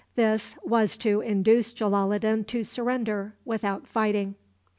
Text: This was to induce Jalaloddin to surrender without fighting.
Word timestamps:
This 0.15 0.55
was 0.63 0.97
to 0.97 1.21
induce 1.21 1.73
Jalaloddin 1.75 2.45
to 2.47 2.63
surrender 2.63 3.35
without 3.45 3.85
fighting. 3.85 4.33